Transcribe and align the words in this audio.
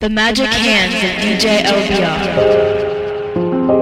The 0.00 0.08
Magic 0.08 0.46
Hands 0.46 0.94
of 0.94 1.24
DJ 1.24 1.64
LBR. 1.64 3.77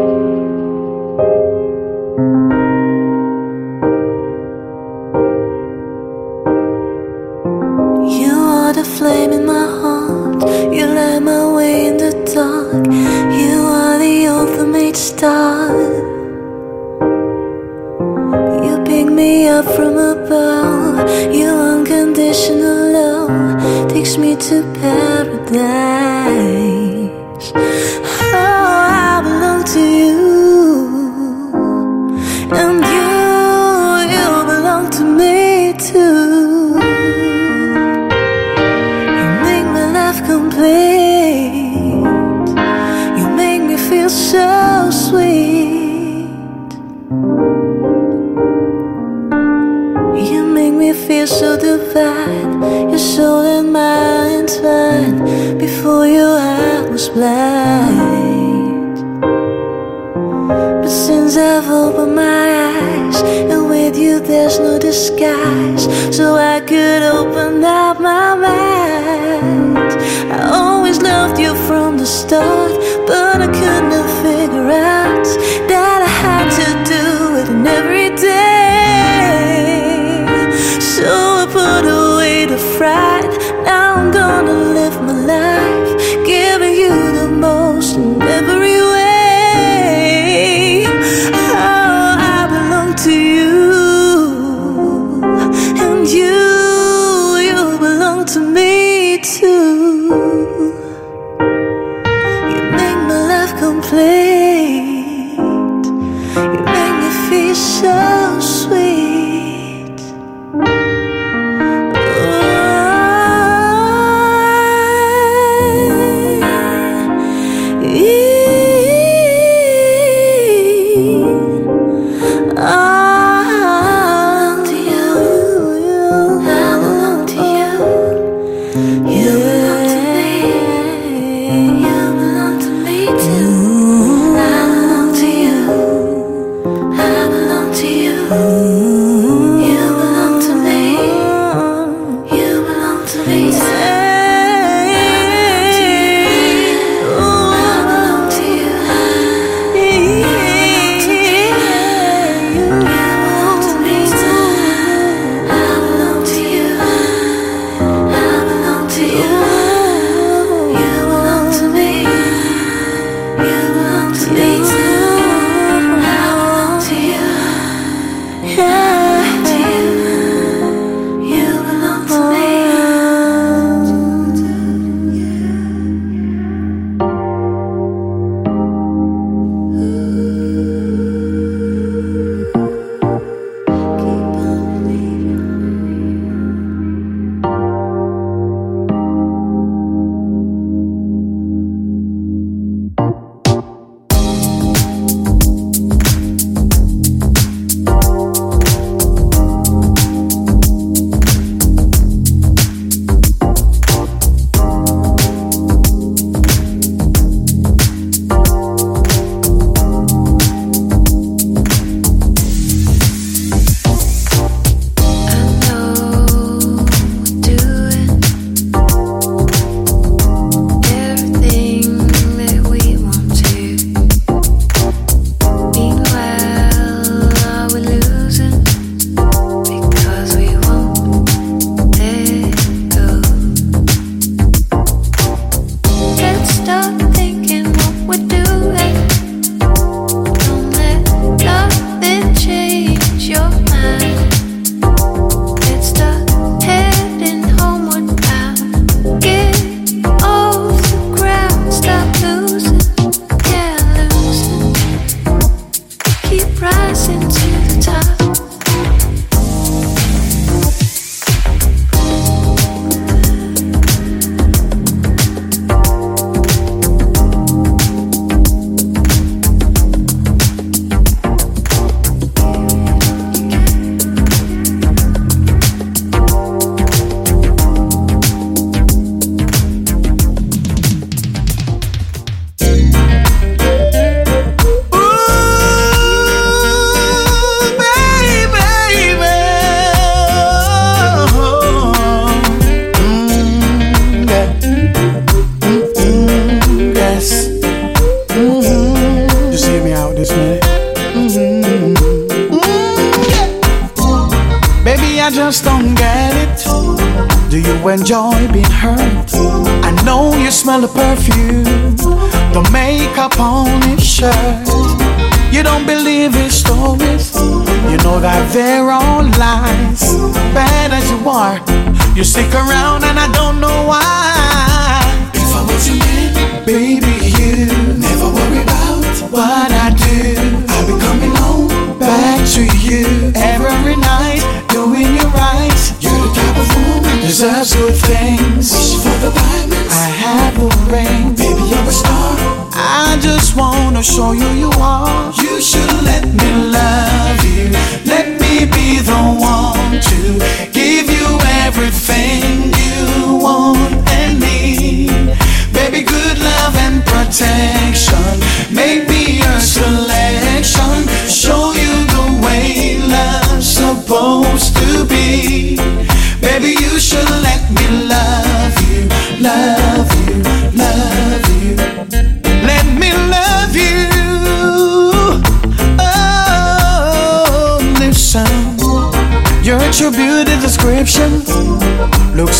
Wanna 344.26 344.40
you 344.40 344.61
you 344.61 344.75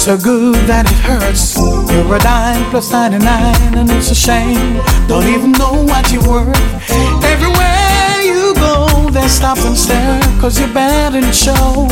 so 0.07 0.17
good 0.17 0.55
that 0.71 0.87
it 0.87 1.01
hurts. 1.03 1.59
You're 1.91 2.15
a 2.15 2.21
dime 2.21 2.71
plus 2.71 2.93
99, 2.93 3.27
and 3.75 3.91
it's 3.91 4.13
a 4.13 4.15
shame. 4.15 4.79
Don't 5.09 5.27
even 5.27 5.51
know 5.51 5.83
what 5.83 6.13
you're 6.13 6.23
worth. 6.23 6.55
Everywhere 7.27 8.23
you 8.23 8.55
go, 8.55 9.11
they 9.11 9.27
stop 9.27 9.59
and 9.67 9.77
stare, 9.77 10.23
cause 10.39 10.61
you're 10.61 10.73
bad 10.73 11.17
and 11.17 11.27
it 11.27 11.35
shows. 11.35 11.91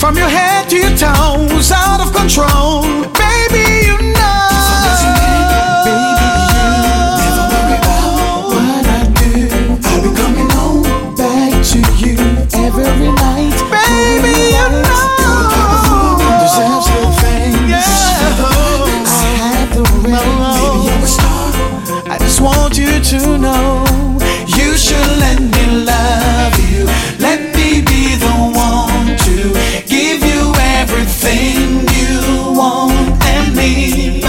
From 0.00 0.18
your 0.18 0.26
head 0.26 0.68
to 0.70 0.76
your 0.76 0.90
toes, 0.98 1.70
out 1.70 2.02
of 2.02 2.10
control. 2.10 2.82
Baby, 3.14 3.86
you 3.86 3.94
know. 4.18 4.50
Baby, 5.86 6.02
you 6.02 6.34
Never 7.22 7.46
worry 7.46 7.78
about 7.78 8.58
what 8.58 8.84
I 8.90 9.06
do. 9.22 9.46
I'll 9.86 10.02
be 10.02 10.10
coming 10.18 10.50
home 10.50 10.82
Back 11.14 11.62
to 11.62 11.78
you 12.02 12.18
every 12.58 13.14
night. 13.22 13.54
Baby, 13.70 14.34
you 14.58 14.82
know. 14.82 14.87
To 23.02 23.38
know 23.38 23.84
you 24.46 24.76
should 24.76 25.18
let 25.18 25.40
me 25.40 25.84
love 25.84 26.54
you. 26.68 26.84
Let 27.18 27.54
me 27.54 27.80
be 27.82 28.16
the 28.16 28.34
one 28.52 29.16
to 29.26 29.36
give 29.86 30.24
you 30.24 30.52
everything 30.80 31.86
you 31.94 32.52
want 32.58 33.22
and 33.24 33.54
need. 33.54 34.24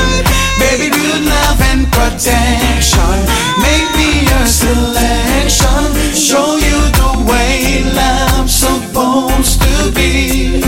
Baby, 0.59 0.89
good 0.93 1.21
love 1.25 1.59
and 1.71 1.87
protection. 1.91 3.17
Make 3.57 3.89
me 3.97 4.27
your 4.29 4.45
selection. 4.45 5.81
Show 6.13 6.57
you 6.57 6.79
the 7.01 7.25
way 7.27 7.83
love's 7.95 8.53
supposed 8.53 9.61
to 9.63 9.91
be. 9.95 10.61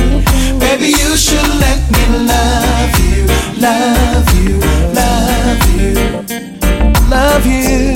Baby, 0.57 0.87
you 0.87 1.15
should 1.15 1.51
let 1.61 1.79
me 1.91 2.03
love 2.25 2.99
you, 2.99 3.27
love 3.61 4.27
you, 4.41 4.59
love 4.93 5.79
you 5.79 6.31
love 7.11 7.45
you, 7.45 7.90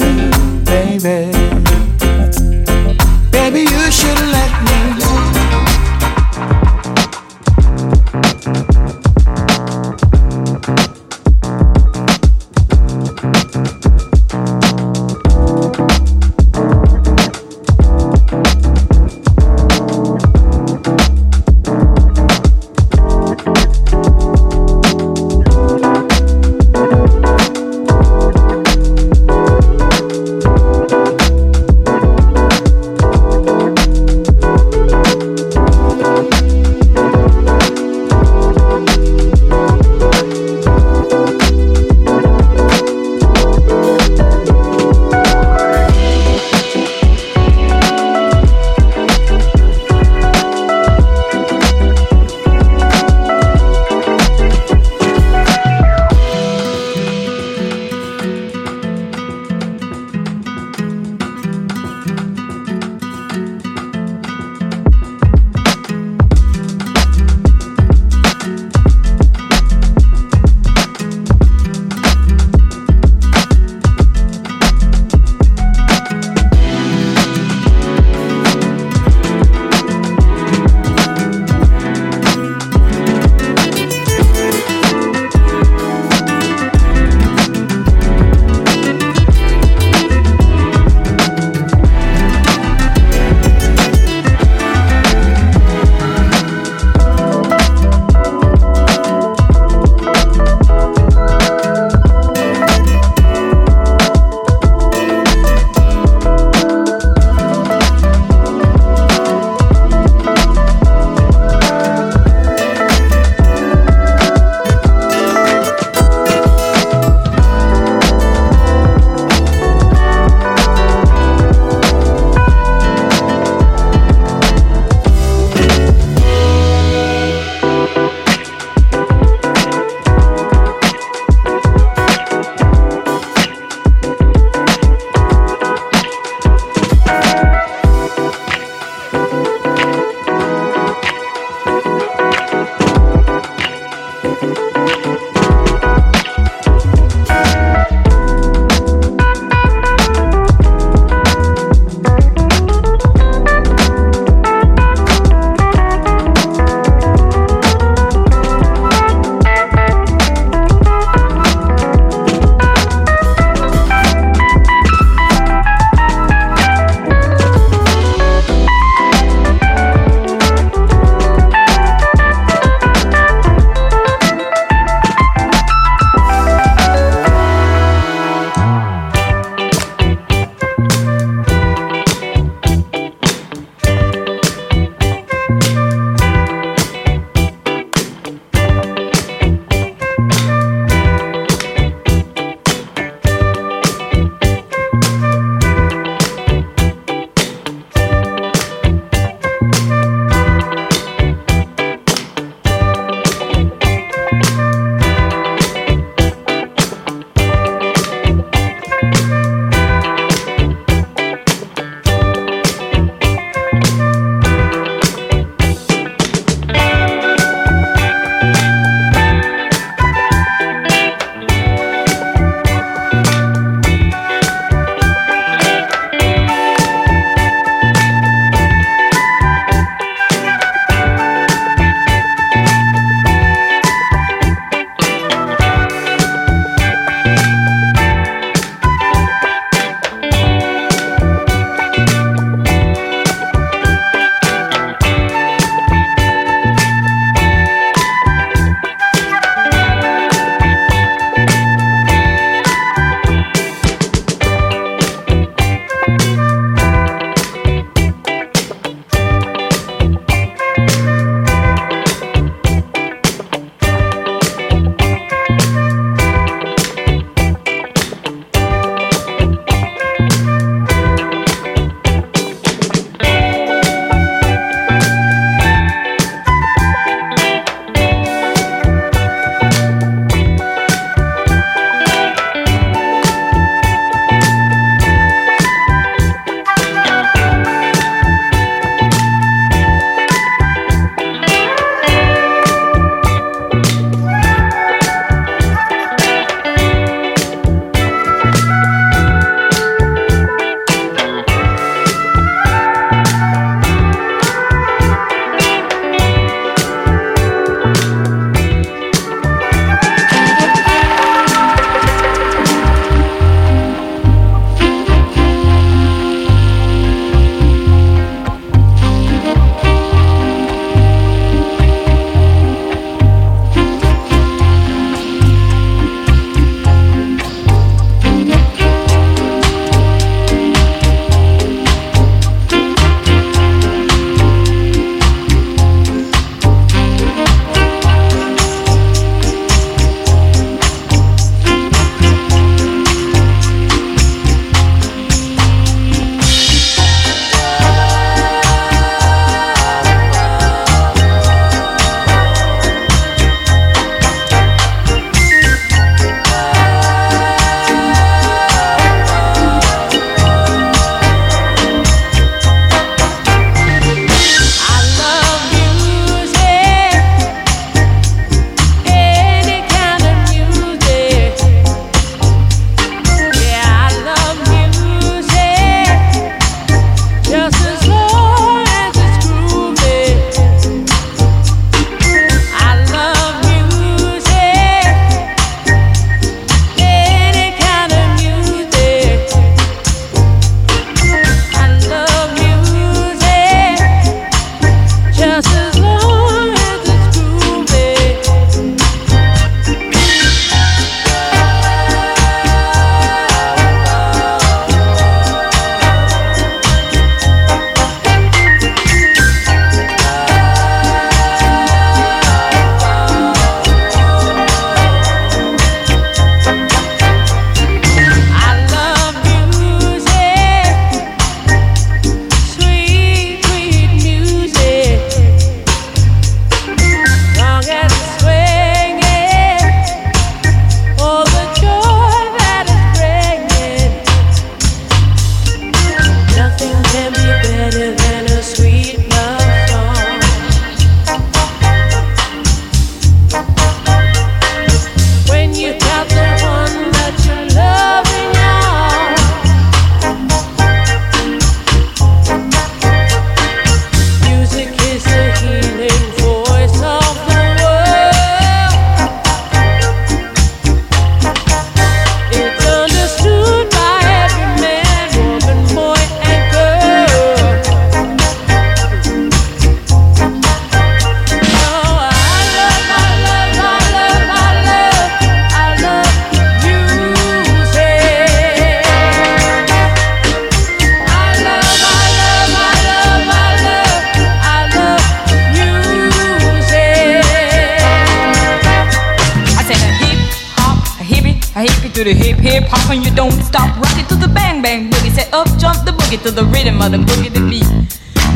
to 492.16 492.24
the 492.24 492.34
hip 492.34 492.56
hip 492.60 492.86
hop 492.88 493.12
and 493.12 493.26
you 493.26 493.36
don't 493.36 493.52
stop. 493.60 493.92
Rock 494.00 494.16
it 494.16 494.30
to 494.30 494.36
the 494.36 494.48
bang 494.48 494.82
bang 494.82 495.12
boogie. 495.12 495.36
Say 495.36 495.52
up 495.52 495.68
jump 495.78 496.06
the 496.08 496.12
boogie 496.12 496.42
to 496.44 496.50
the 496.50 496.64
rhythm 496.72 497.02
of 497.02 497.12
the 497.12 497.18
boogie 497.18 497.52
the 497.52 497.60
beat. 497.68 497.84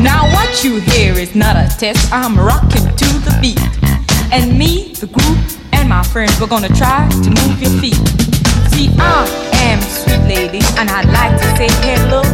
Now 0.00 0.24
what 0.32 0.64
you 0.64 0.80
hear 0.80 1.12
is 1.12 1.34
not 1.34 1.56
a 1.60 1.68
test. 1.68 2.00
I'm 2.10 2.40
rocking 2.40 2.88
to 2.88 3.08
the 3.20 3.36
beat, 3.36 3.60
and 4.32 4.56
me, 4.56 4.96
the 4.96 5.08
group, 5.12 5.36
and 5.76 5.90
my 5.90 6.02
friends, 6.04 6.40
we're 6.40 6.48
gonna 6.48 6.72
try 6.72 7.04
to 7.10 7.28
move 7.28 7.60
your 7.60 7.76
feet. 7.84 8.00
See, 8.72 8.88
I 8.96 9.28
am 9.68 9.80
sweet 9.84 10.24
lady, 10.24 10.64
and 10.80 10.88
I'd 10.88 11.12
like 11.12 11.36
to 11.36 11.48
say 11.60 11.68
hello. 11.84 12.24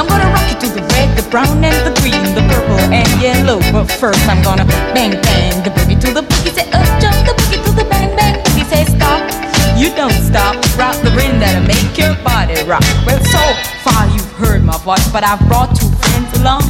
I'm 0.00 0.08
gonna 0.08 0.32
rock 0.32 0.48
you 0.48 0.56
to 0.64 0.68
the 0.72 0.84
red, 0.96 1.12
the 1.12 1.28
brown, 1.28 1.60
and 1.60 1.76
the 1.84 1.92
green, 2.00 2.24
the 2.32 2.40
purple, 2.48 2.80
and 2.88 3.04
yellow. 3.20 3.60
But 3.68 3.92
first, 3.92 4.24
I'm 4.26 4.42
gonna 4.42 4.64
bang 4.96 5.12
bang 5.28 5.62
the 5.62 5.68
boogie 5.76 6.00
to 6.00 6.08
the 6.14 6.22
boogie. 6.22 6.56
Say 6.56 6.64
up 6.72 6.93
you 9.84 9.94
don't 9.94 10.16
stop. 10.24 10.56
Rock 10.80 10.96
the 11.04 11.12
rhythm 11.12 11.38
that'll 11.38 11.68
make 11.68 11.92
your 12.00 12.16
body 12.24 12.56
rock. 12.64 12.80
Well, 13.04 13.20
so 13.28 13.44
far 13.84 14.08
you've 14.08 14.32
heard 14.40 14.64
my 14.64 14.78
voice, 14.80 15.04
but 15.12 15.22
I've 15.22 15.40
brought 15.46 15.76
two 15.76 15.92
friends 16.00 16.32
along. 16.40 16.64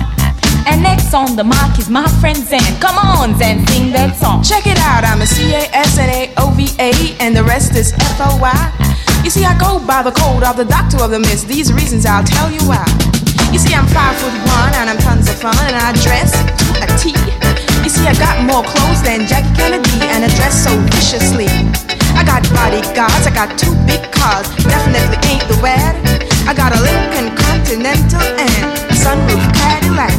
And 0.66 0.82
next 0.82 1.14
on 1.14 1.36
the 1.36 1.44
mic 1.44 1.78
is 1.78 1.88
my 1.88 2.08
friend 2.18 2.36
Zan. 2.36 2.66
Come 2.80 2.98
on, 2.98 3.38
Zan, 3.38 3.64
sing 3.68 3.92
that 3.92 4.16
song. 4.16 4.42
Check 4.42 4.66
it 4.66 4.78
out, 4.82 5.04
I'm 5.06 5.22
a 5.22 5.26
C-A-S-N-A-O-V-A, 5.26 6.90
and 7.22 7.36
the 7.36 7.44
rest 7.44 7.76
is 7.76 7.92
F-O-Y. 8.18 8.50
You 9.22 9.30
see, 9.30 9.44
I 9.44 9.54
go 9.58 9.78
by 9.86 10.02
the 10.02 10.10
code 10.10 10.42
of 10.42 10.56
the 10.56 10.64
doctor 10.64 10.98
of 10.98 11.10
the 11.10 11.20
mist. 11.20 11.46
These 11.46 11.72
reasons 11.72 12.06
I'll 12.06 12.26
tell 12.26 12.50
you 12.50 12.60
why. 12.66 12.82
You 13.52 13.60
see, 13.62 13.74
I'm 13.74 13.86
five 13.94 14.16
foot 14.18 14.34
one, 14.50 14.74
and 14.74 14.90
I'm 14.90 14.98
tons 14.98 15.28
of 15.30 15.38
fun, 15.38 15.54
and 15.70 15.76
I 15.76 15.94
dress 16.02 16.34
to 16.34 16.66
a 16.82 16.86
T. 16.98 17.14
You 17.84 17.90
see, 17.92 18.08
I 18.08 18.14
got 18.18 18.42
more 18.42 18.64
clothes 18.64 19.04
than 19.06 19.28
Jackie 19.28 19.54
Kennedy, 19.54 20.02
and 20.10 20.24
I 20.24 20.28
dress 20.34 20.64
so 20.64 20.72
viciously. 20.90 21.83
I 22.14 22.22
got 22.24 22.42
bodyguards, 22.54 23.26
I 23.26 23.32
got 23.34 23.58
two 23.58 23.74
big 23.86 24.00
cars, 24.12 24.46
definitely 24.62 25.18
ain't 25.28 25.44
the 25.50 25.58
wad. 25.62 25.94
I 26.46 26.54
got 26.54 26.72
a 26.74 26.80
Lincoln 26.80 27.34
Continental 27.36 28.22
and 28.38 28.50
sunroof 28.94 29.42
Cadillac. 29.54 30.14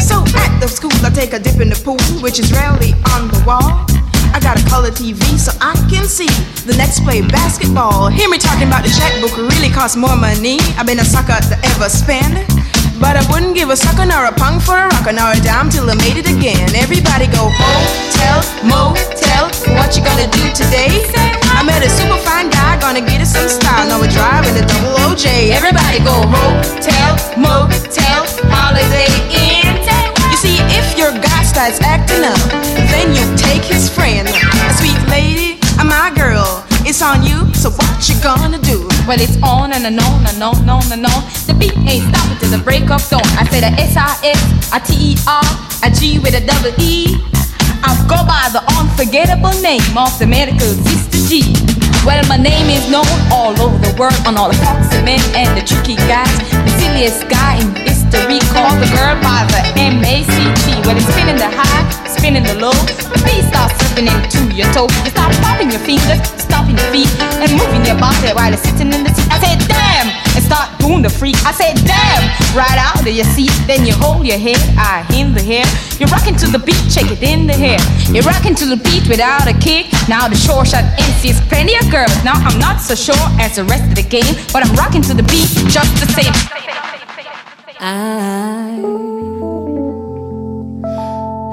So 0.00 0.24
at 0.40 0.58
the 0.60 0.68
school, 0.68 0.94
I 1.04 1.10
take 1.10 1.32
a 1.32 1.38
dip 1.38 1.60
in 1.60 1.68
the 1.68 1.80
pool, 1.84 2.00
which 2.22 2.38
is 2.38 2.52
rarely 2.52 2.92
on 3.12 3.28
the 3.28 3.42
wall. 3.46 3.84
I 4.32 4.40
got 4.40 4.60
a 4.60 4.64
color 4.68 4.90
TV 4.90 5.22
so 5.38 5.52
I 5.60 5.74
can 5.88 6.04
see 6.06 6.28
the 6.66 6.76
next 6.76 7.00
play 7.04 7.22
basketball. 7.22 8.08
Hear 8.08 8.28
me 8.28 8.38
talking 8.38 8.68
about 8.68 8.84
the 8.84 8.92
checkbook 8.92 9.36
really 9.36 9.70
costs 9.70 9.96
more 9.96 10.16
money. 10.16 10.58
I've 10.76 10.86
been 10.86 11.00
a 11.00 11.04
sucker 11.04 11.40
to 11.40 11.56
ever 11.74 11.88
spend. 11.88 12.55
But 12.98 13.16
I 13.16 13.22
wouldn't 13.28 13.54
give 13.54 13.68
a 13.68 13.76
sucker 13.76 14.06
nor 14.08 14.24
a 14.24 14.32
punk 14.32 14.62
for 14.62 14.72
a 14.72 14.88
rocker 14.88 15.12
nor 15.12 15.36
a 15.36 15.40
dime 15.44 15.68
till 15.68 15.84
I 15.90 15.94
made 16.00 16.16
it 16.16 16.24
again. 16.24 16.72
Everybody 16.72 17.28
go 17.28 17.52
hotel, 17.52 18.40
motel. 18.64 19.52
What 19.76 19.92
you 19.92 20.00
gonna 20.00 20.24
do 20.32 20.44
today? 20.56 21.04
I 21.52 21.60
met 21.60 21.84
a 21.84 21.90
super 21.92 22.16
fine 22.24 22.48
guy, 22.48 22.80
gonna 22.80 23.04
get 23.04 23.20
us 23.20 23.36
some 23.36 23.48
style. 23.48 23.84
Now 23.88 24.00
we're 24.00 24.08
driving 24.08 24.56
a 24.56 24.64
double 24.64 24.96
OJ. 25.04 25.52
Everybody 25.52 26.00
go 26.00 26.16
hotel, 26.24 27.20
motel, 27.36 28.24
holiday 28.48 29.12
inn. 29.28 29.76
You 30.32 30.38
see, 30.40 30.56
if 30.72 30.96
your 30.96 31.12
guy 31.20 31.44
starts 31.44 31.80
acting 31.84 32.24
up, 32.24 32.40
then 32.88 33.12
you 33.12 33.24
take 33.36 33.62
his 33.62 33.92
friend. 33.92 34.24
A 34.28 34.72
sweet 34.80 35.00
lady, 35.12 35.60
my 35.84 36.12
girl. 36.16 36.64
It's 36.88 37.02
on 37.02 37.22
you, 37.22 37.52
so 37.52 37.70
what 37.70 38.08
you 38.08 38.16
gonna 38.22 38.58
do? 38.58 38.65
Well, 39.06 39.22
it's 39.22 39.38
on 39.38 39.70
and 39.70 39.86
on 39.86 40.26
and 40.26 40.42
on 40.42 40.58
and 40.58 40.70
on 40.70 40.82
and 40.90 41.06
on. 41.06 41.20
The 41.46 41.54
beat 41.54 41.78
ain't 41.86 42.10
stopping 42.10 42.42
till 42.42 42.50
the 42.50 42.58
break 42.58 42.90
of 42.90 42.98
dawn. 43.06 43.22
I 43.38 43.46
said 43.46 43.62
a 43.62 43.70
S-I-S, 43.78 44.74
a 44.74 44.82
T-E-R, 44.82 45.46
a 45.86 45.88
G 45.94 46.18
with 46.18 46.34
a 46.34 46.42
double 46.42 46.74
E. 46.82 47.14
I 47.86 47.94
go 48.10 48.18
by 48.26 48.50
the 48.50 48.66
unforgettable 48.74 49.54
name 49.62 49.94
of 49.94 50.10
the 50.18 50.26
medical 50.26 50.66
sister 50.82 51.22
G. 51.30 51.54
Well, 52.02 52.18
my 52.26 52.34
name 52.34 52.66
is 52.66 52.82
known 52.90 53.06
all 53.30 53.54
over 53.54 53.78
the 53.78 53.94
world 53.94 54.18
on 54.26 54.34
all 54.34 54.50
the 54.50 54.58
foxy 54.58 54.98
men 55.06 55.22
and 55.38 55.54
the 55.54 55.62
tricky 55.62 55.94
guys. 56.10 56.26
The 56.50 56.72
silliest 56.82 57.30
guy 57.30 57.62
in 57.62 57.78
history 57.86 58.42
called 58.50 58.82
the 58.82 58.90
girl 58.90 59.14
by 59.22 59.46
the 59.54 59.62
M-A-C-T. 59.86 60.82
Well, 60.82 60.98
it's 60.98 61.06
spinning 61.14 61.38
the 61.38 61.46
high, 61.46 61.86
spinning 62.10 62.42
the 62.42 62.58
low. 62.58 62.74
The 62.90 63.22
beat 63.22 63.46
starts 63.54 63.85
into 64.04 64.52
your 64.52 64.68
toe. 64.76 64.92
You 65.04 65.10
start 65.10 65.32
popping 65.40 65.72
your 65.72 65.80
fingers, 65.80 66.20
stomping 66.36 66.76
your 66.76 66.90
feet, 66.92 67.08
and 67.40 67.48
moving 67.56 67.80
your 67.88 67.96
body 67.96 68.28
while 68.36 68.52
you're 68.52 68.60
sitting 68.60 68.92
in 68.92 69.00
the 69.00 69.12
seat. 69.16 69.24
I 69.32 69.40
said, 69.40 69.56
damn, 69.64 70.12
and 70.36 70.44
start 70.44 70.68
doing 70.76 71.00
the 71.00 71.08
freak. 71.08 71.36
I 71.48 71.52
said, 71.56 71.80
damn, 71.88 72.22
right 72.52 72.76
out 72.76 73.00
of 73.00 73.08
your 73.08 73.24
seat. 73.32 73.52
Then 73.64 73.86
you 73.88 73.94
hold 73.96 74.26
your 74.26 74.36
head, 74.36 74.60
I 74.76 75.00
in 75.16 75.32
the 75.32 75.40
hair. 75.40 75.64
You're 75.96 76.12
rocking 76.12 76.36
to 76.44 76.46
the 76.46 76.60
beat, 76.60 76.76
shake 76.92 77.10
it 77.10 77.22
in 77.22 77.46
the 77.46 77.56
hair. 77.56 77.80
You're 78.12 78.28
rocking 78.28 78.54
to 78.56 78.66
the 78.66 78.76
beat 78.76 79.08
without 79.08 79.48
a 79.48 79.56
kick. 79.56 79.88
Now 80.08 80.28
the 80.28 80.36
short 80.36 80.68
shot 80.68 80.84
MC 81.00 81.30
is 81.30 81.40
plenty 81.48 81.76
of 81.80 81.88
girls. 81.90 82.12
Now 82.24 82.36
I'm 82.36 82.58
not 82.60 82.80
so 82.84 82.94
sure 82.94 83.26
as 83.40 83.56
the 83.56 83.64
rest 83.64 83.88
of 83.88 83.96
the 83.96 84.04
game, 84.04 84.36
but 84.52 84.60
I'm 84.60 84.74
rocking 84.76 85.02
to 85.08 85.14
the 85.14 85.24
beat 85.24 85.48
just 85.72 85.92
the 85.96 86.08
same. 86.12 86.34
I, 87.78 88.80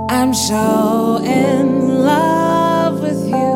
I'm 0.09 0.33
so 0.33 1.21
in 1.25 1.82
love 2.03 3.01
with 3.01 3.27
you. 3.27 3.53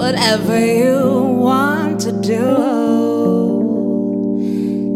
Whatever 0.00 0.58
you 0.58 0.98
want 1.48 2.00
to 2.00 2.12
do 2.12 2.46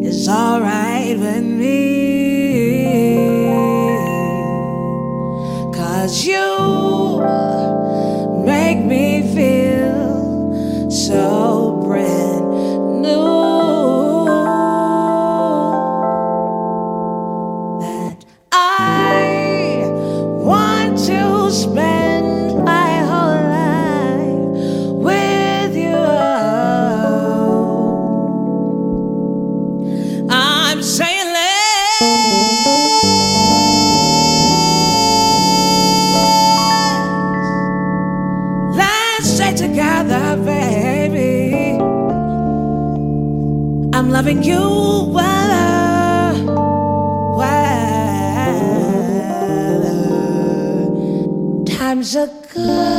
is 0.02 0.28
alright 0.28 1.18
with 1.18 1.44
me. 1.44 2.02
Cause 5.74 6.24
you 6.26 7.20
make 8.44 8.84
me 8.84 9.22
feel 9.34 10.90
so 10.90 11.51
loving 44.22 44.44
you 44.44 45.10
well. 45.10 45.42
Times 51.66 52.14
are 52.14 52.30
good, 52.54 52.91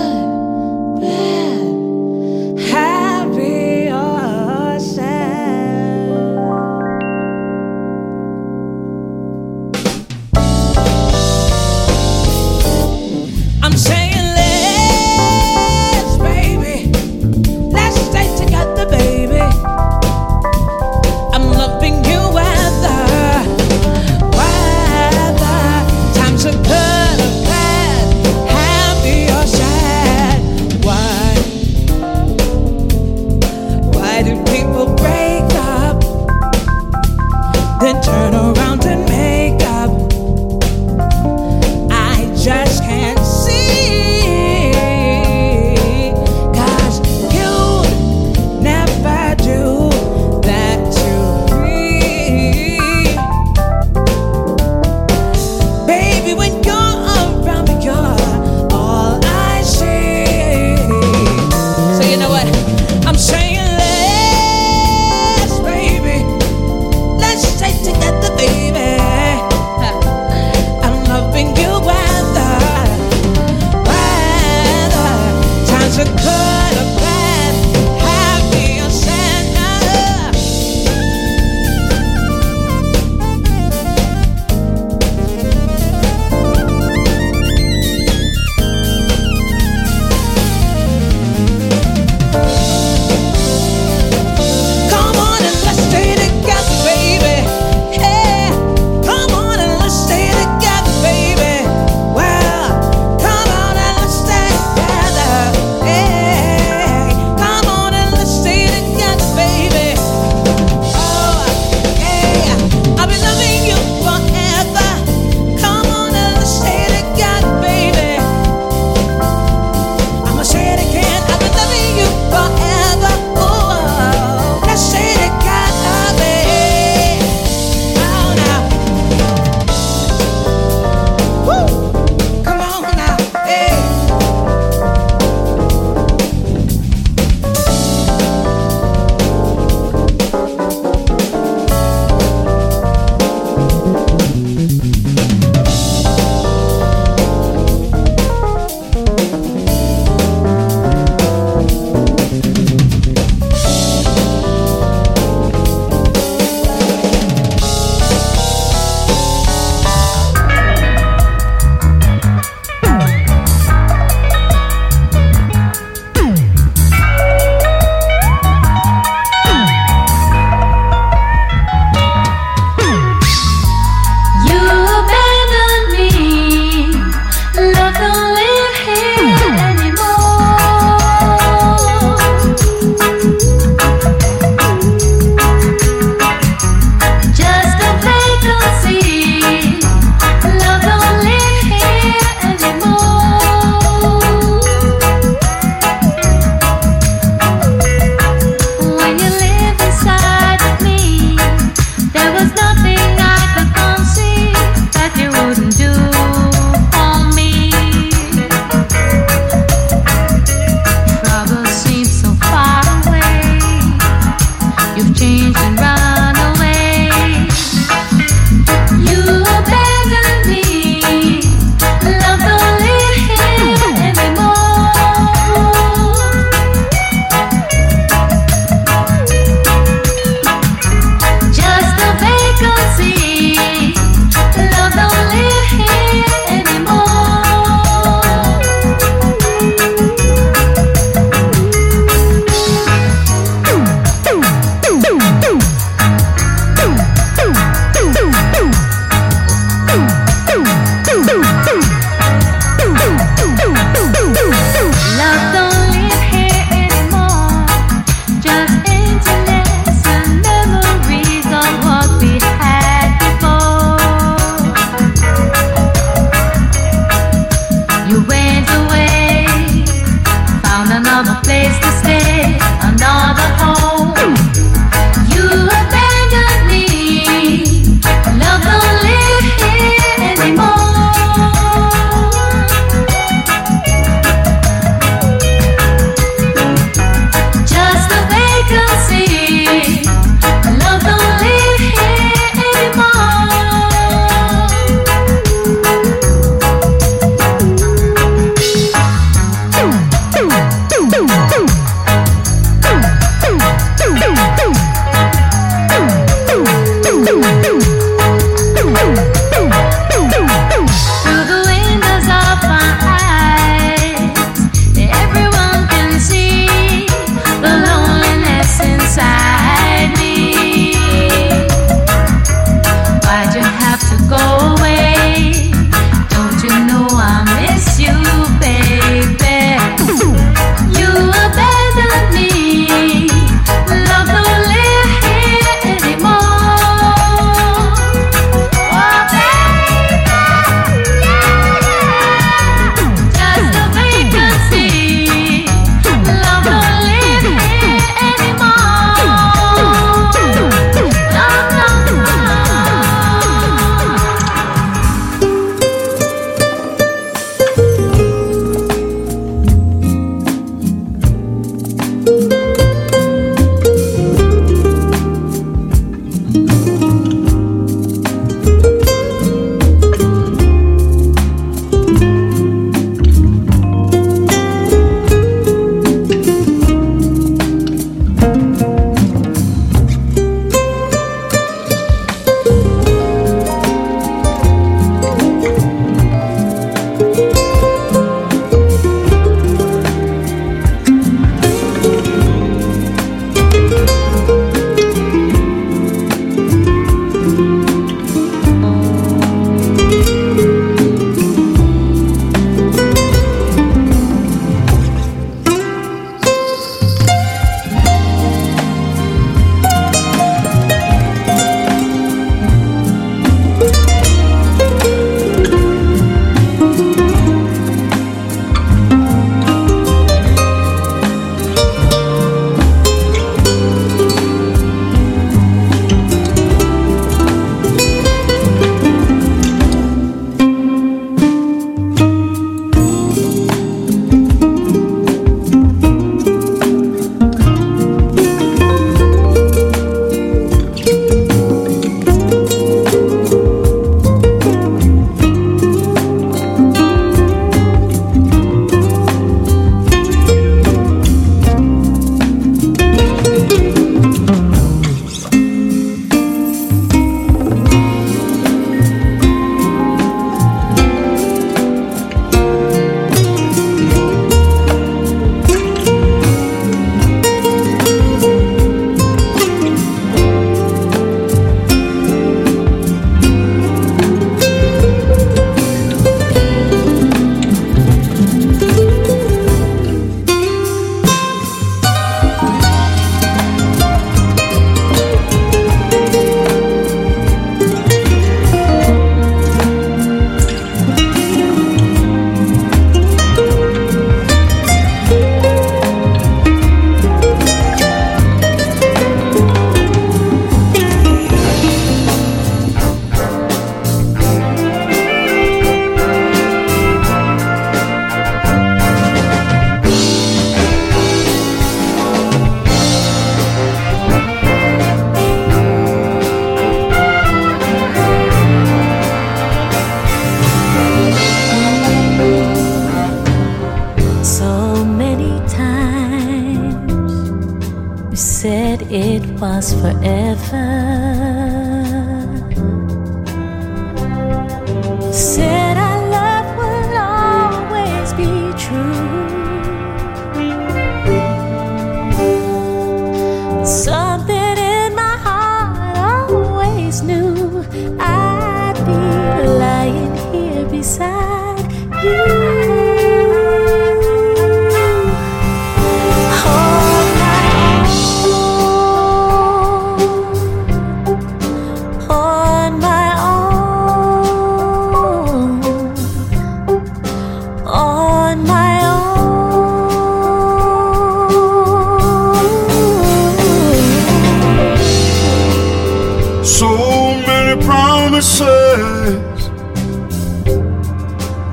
promises 578.43 579.69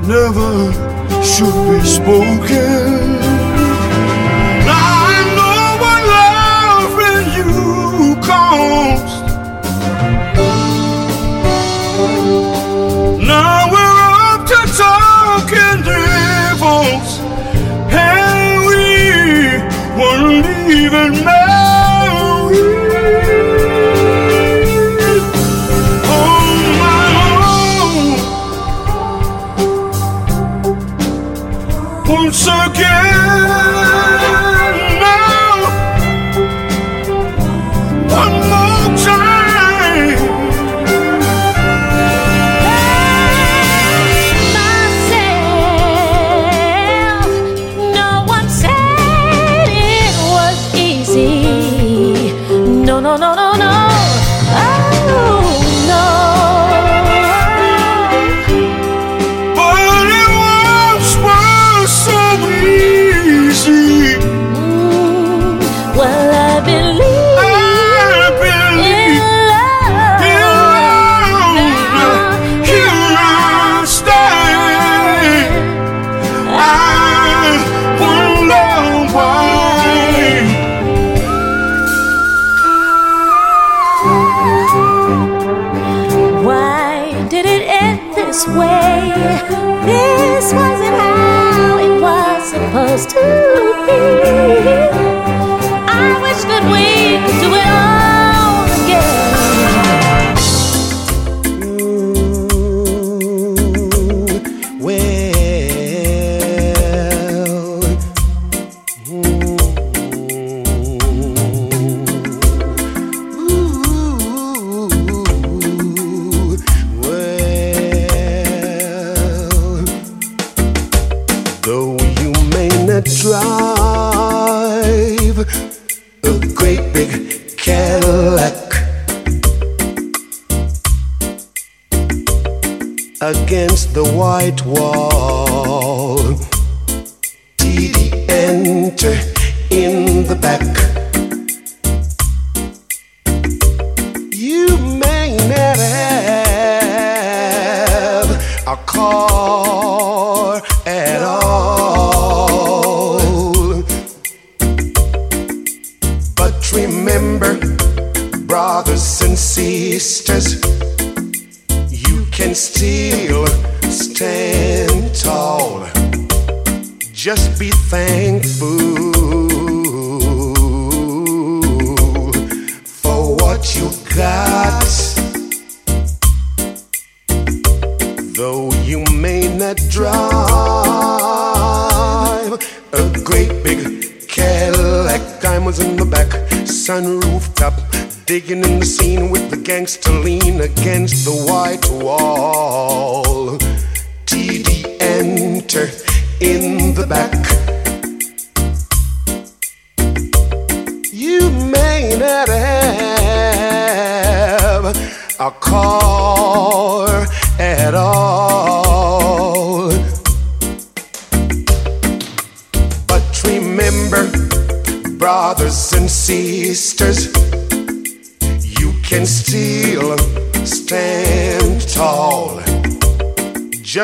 never 0.07 0.73
should 1.23 1.81
be 1.81 1.87
spoken. 1.87 2.90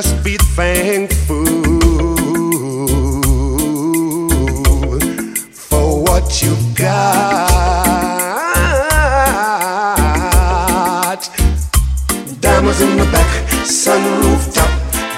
just 0.02 0.22
be 0.22 0.36
thankful 0.54 1.46
for 5.50 6.02
what 6.02 6.42
you 6.42 6.54
got. 6.74 7.06
Diamonds 12.42 12.80
in 12.82 12.98
the 12.98 13.08
back, 13.10 13.48
sun 13.64 14.02
rooftop, 14.20 14.70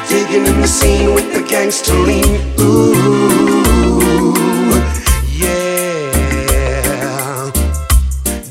digging 0.09 0.47
in 0.47 0.61
the 0.61 0.69
scene 0.69 1.13
with 1.13 1.33
the 1.35 1.43
gangster 1.51 1.95
lean. 1.95 2.41
Ooh, 2.61 2.95
yeah. 5.43 6.13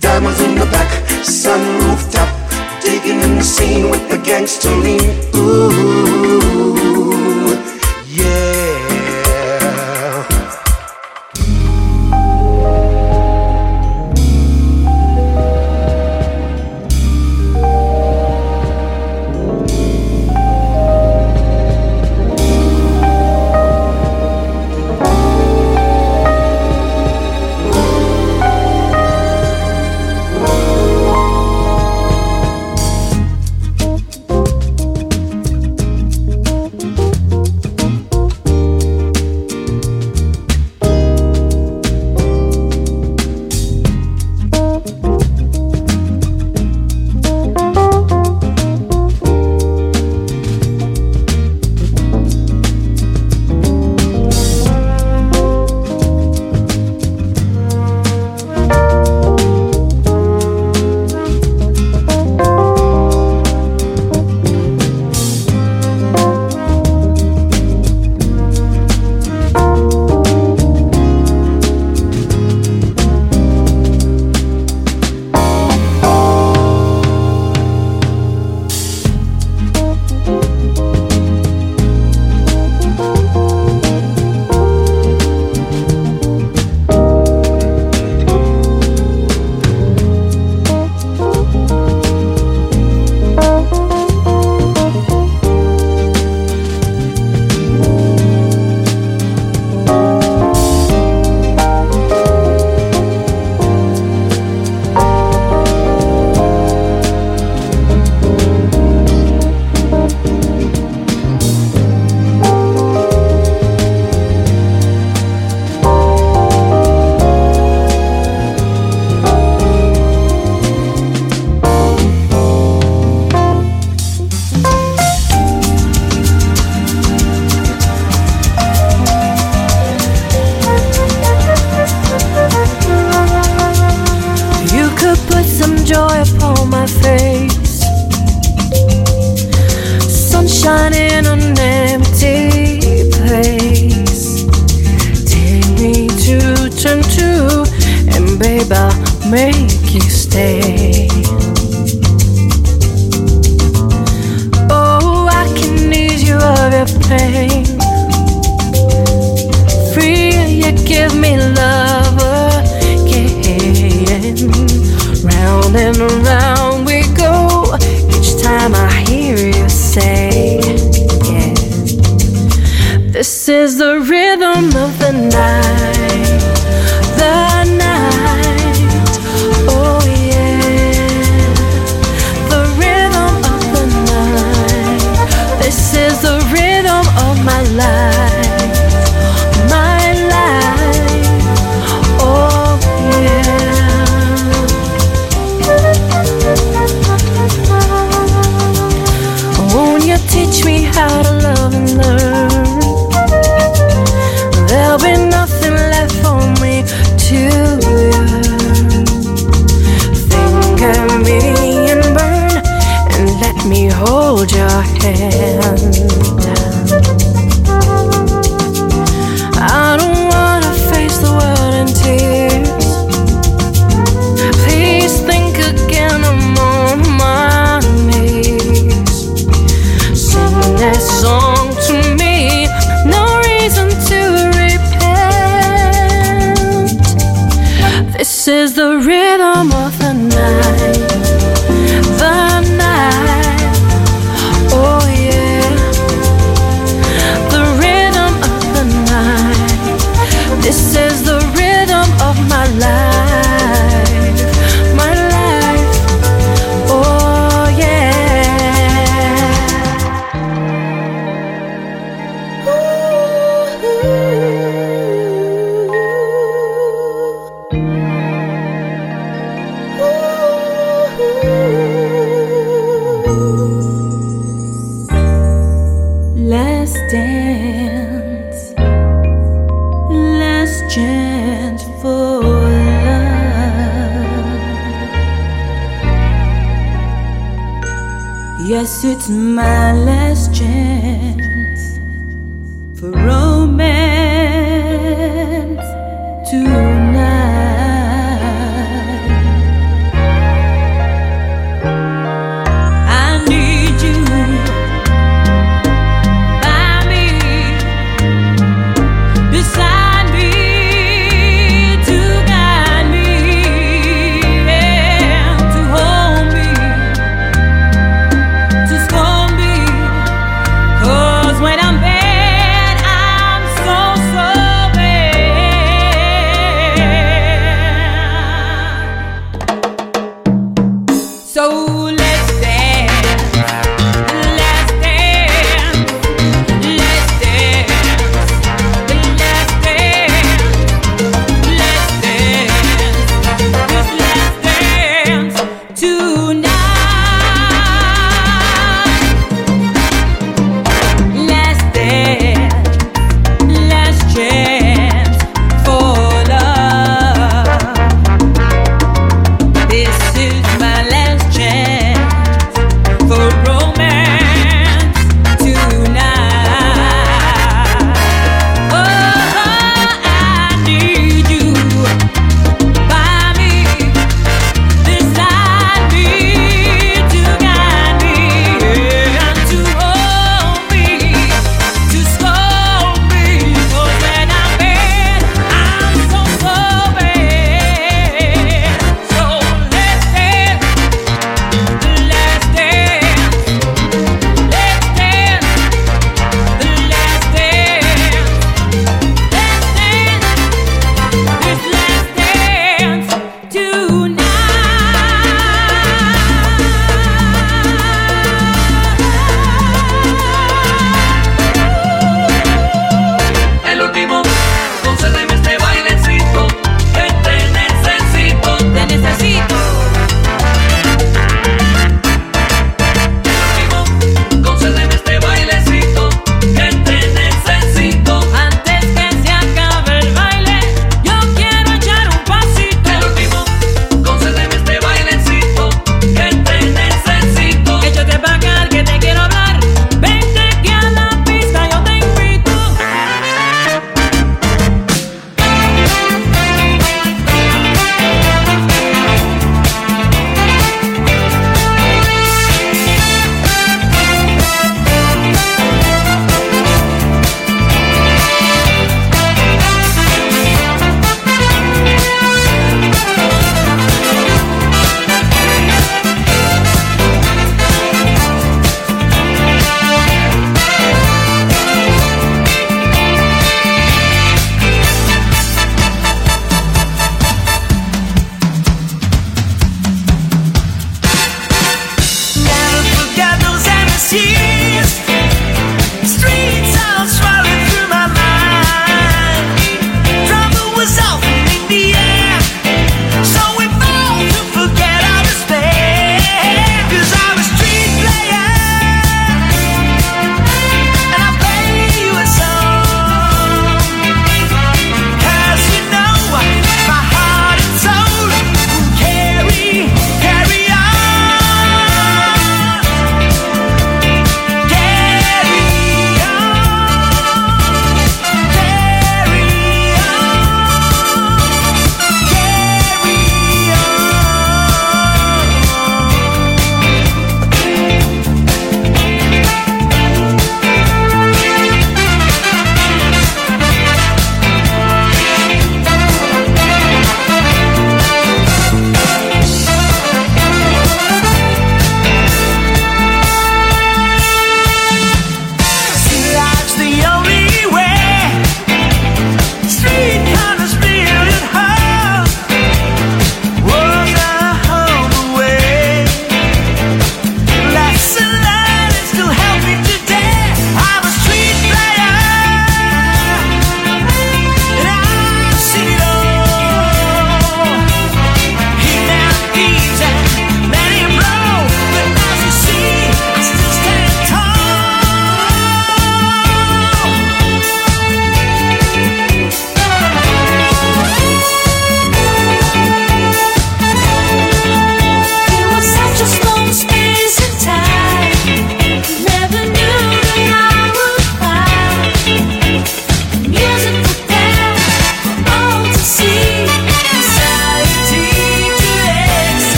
Diamonds 0.00 0.40
in 0.42 0.54
the 0.58 0.66
back, 0.66 0.90
sun 1.24 1.60
rooftop, 1.80 2.28
digging 2.82 3.20
in 3.22 3.36
the 3.36 3.42
scene 3.42 3.88
with 3.90 3.99
gangster 4.30 4.70
lean. 4.84 5.00
Ooh, 5.34 6.19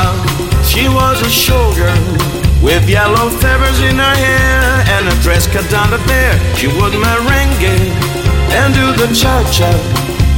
Copa, 0.00 0.64
she 0.64 0.88
was 0.88 1.20
a 1.22 1.30
showgirl 1.30 2.62
with 2.62 2.88
yellow 2.88 3.30
feathers 3.30 3.80
in 3.80 3.96
her 3.96 4.16
hair 4.16 4.62
and 4.96 5.08
a 5.08 5.16
dress 5.22 5.46
cut 5.46 5.68
down 5.70 5.90
to 5.90 5.98
there. 6.06 6.36
She 6.56 6.66
would 6.68 6.92
merengue 6.92 7.92
and 8.52 8.74
do 8.74 8.86
the 8.96 9.12
cha-cha. 9.14 9.72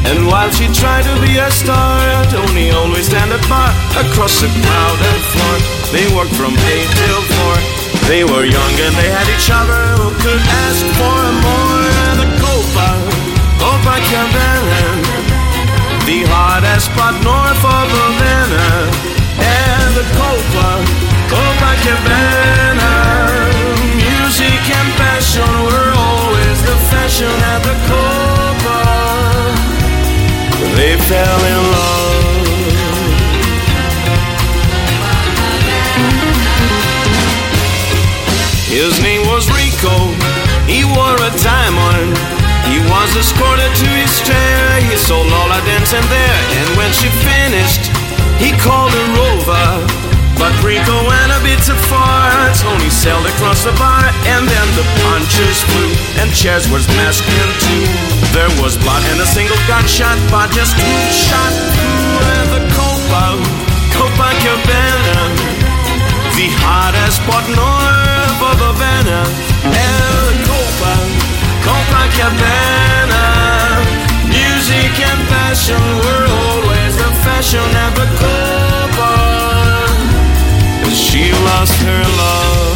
And 0.04 0.26
while 0.26 0.50
she 0.50 0.66
tried 0.74 1.04
to 1.06 1.14
be 1.22 1.38
a 1.38 1.50
star, 1.50 2.24
Tony 2.30 2.70
always 2.70 3.06
stand 3.06 3.32
apart 3.32 3.74
across 3.94 4.40
the 4.40 4.50
crowded 4.50 5.20
floor. 5.30 5.56
They 5.94 6.06
worked 6.14 6.34
from 6.34 6.54
eight 6.74 6.90
till 6.98 7.22
four. 7.32 7.56
They 8.10 8.24
were 8.24 8.44
young 8.44 8.74
and 8.82 8.94
they 8.98 9.10
had 9.10 9.26
each 9.30 9.50
other. 9.50 9.82
Who 10.02 10.10
could 10.22 10.42
ask 10.42 10.82
for 10.98 11.22
more? 11.46 11.86
The 12.18 12.28
Copa, 12.42 12.88
Copacabana, 13.62 14.82
the 16.06 16.26
hottest 16.26 16.86
spot 16.90 17.14
north 17.22 17.62
of 17.62 17.86
Havana, 17.94 19.11
the 19.95 20.05
Copa, 20.16 20.68
Copacabana. 21.28 22.93
Music 23.93 24.62
and 24.78 24.90
passion 24.97 25.53
were 25.68 25.93
always 25.93 26.59
the 26.64 26.76
fashion 26.88 27.34
at 27.53 27.61
the 27.61 27.76
Copa. 27.90 28.80
They 30.76 30.97
fell 30.97 31.40
in 31.53 31.61
love. 31.76 32.12
His 38.72 38.97
name 39.03 39.26
was 39.28 39.45
Rico. 39.53 39.93
He 40.64 40.84
wore 40.97 41.20
a 41.20 41.30
diamond. 41.45 42.16
He 42.72 42.80
was 42.88 43.11
escorted 43.14 43.68
to 43.68 43.88
his 44.01 44.14
chair. 44.24 44.80
He 44.88 44.97
saw 44.97 45.20
Lola 45.20 45.61
dancing 45.68 46.07
there. 46.09 46.40
And 46.57 46.68
when 46.78 46.90
she 46.97 47.09
finished, 47.28 48.01
he 48.38 48.52
called 48.56 48.92
her 48.92 49.08
over. 49.32 49.64
But 50.38 50.52
Rico 50.64 50.96
went 51.06 51.30
a 51.32 51.40
bit 51.44 51.60
too 51.62 51.78
far. 51.90 52.30
Tony 52.58 52.90
sailed 52.90 53.26
across 53.26 53.62
the 53.64 53.74
bar. 53.78 54.02
And 54.26 54.48
then 54.48 54.68
the 54.78 54.86
punches 55.04 55.62
flew. 55.66 55.90
And 56.20 56.32
chairs 56.34 56.66
were 56.70 56.82
smashed 56.82 57.24
in 57.26 57.48
two. 57.62 57.84
There 58.34 58.50
was 58.62 58.76
blood 58.80 59.04
and 59.12 59.20
a 59.20 59.28
single 59.28 59.58
gunshot. 59.68 60.18
But 60.32 60.50
just 60.50 60.74
two 60.74 61.02
shot 61.12 61.52
through 61.76 62.46
the 62.54 62.62
Copa. 62.74 63.38
Copacabana. 63.94 65.20
The 66.34 66.48
hottest 66.64 67.22
spot 67.22 67.44
north 67.54 68.40
of 68.40 68.58
Havana 68.58 69.20
El 69.62 70.26
Copa, 70.48 70.94
Copacabana 71.62 73.61
Music 74.62 74.94
and 75.00 75.22
passion 75.26 75.82
were 76.04 76.26
always 76.30 76.96
the 76.96 77.10
fashion 77.24 77.58
at 77.84 77.94
the 77.96 78.06
Copa 78.20 79.12
She 80.94 81.32
lost 81.32 81.82
her 81.82 82.02
love 82.16 82.71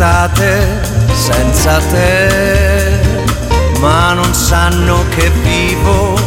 estate 0.00 0.80
senza 1.12 1.78
te, 1.90 3.00
ma 3.80 4.14
non 4.14 4.32
sanno 4.32 5.04
che 5.10 5.30
vivo 5.42 6.18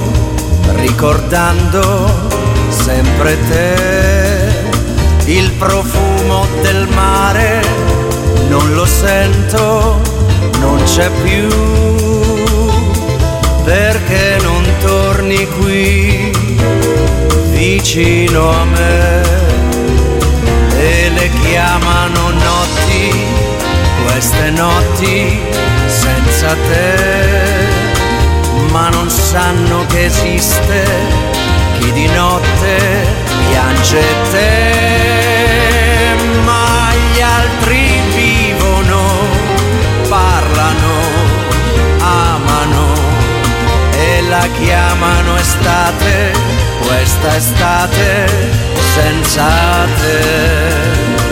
ricordando 0.76 2.12
sempre 2.70 3.36
te, 3.50 5.32
il 5.32 5.50
profumo 5.54 6.46
del 6.62 6.88
mare 6.94 7.62
non 8.48 8.76
lo 8.76 8.86
sento, 8.86 10.00
non 10.60 10.84
c'è 10.84 11.10
più, 11.24 11.48
perché 13.64 14.38
non 14.44 14.64
torni 14.82 15.48
qui 15.48 16.32
vicino 17.54 18.52
a 18.52 18.66
me 18.66 19.03
notti 24.64 25.42
senza 25.88 26.56
te, 26.68 26.96
ma 28.72 28.88
non 28.90 29.10
sanno 29.10 29.86
che 29.88 30.06
esiste 30.06 30.86
chi 31.78 31.92
di 31.92 32.08
notte 32.08 32.76
piange 33.50 34.04
te, 34.32 36.16
ma 36.46 36.92
gli 37.02 37.22
altri 37.40 38.02
vivono, 38.16 39.02
parlano, 40.08 40.94
amano 42.00 42.88
e 43.92 44.22
la 44.30 44.48
chiamano 44.60 45.36
estate, 45.36 46.32
questa 46.86 47.36
estate 47.36 48.28
senza 48.96 49.46
te. 50.00 51.23